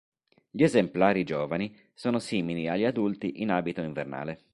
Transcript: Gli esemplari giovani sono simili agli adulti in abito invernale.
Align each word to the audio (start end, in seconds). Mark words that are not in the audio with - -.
Gli 0.49 0.63
esemplari 0.63 1.23
giovani 1.23 1.77
sono 1.93 2.17
simili 2.17 2.67
agli 2.67 2.85
adulti 2.85 3.43
in 3.43 3.51
abito 3.51 3.81
invernale. 3.81 4.45